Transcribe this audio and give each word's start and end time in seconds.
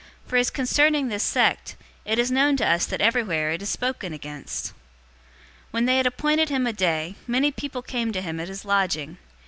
For, 0.25 0.35
as 0.37 0.49
concerning 0.49 1.09
this 1.09 1.21
sect, 1.21 1.75
it 2.05 2.17
is 2.17 2.31
known 2.31 2.57
to 2.57 2.67
us 2.67 2.87
that 2.87 3.01
everywhere 3.01 3.51
it 3.51 3.61
is 3.61 3.69
spoken 3.69 4.13
against." 4.13 4.69
028:023 4.69 4.73
When 5.69 5.85
they 5.85 5.97
had 5.97 6.07
appointed 6.07 6.49
him 6.49 6.65
a 6.65 6.73
day, 6.73 7.13
many 7.27 7.51
people 7.51 7.83
came 7.83 8.11
to 8.11 8.21
him 8.23 8.39
at 8.39 8.47
his 8.47 8.65
lodging. 8.65 9.19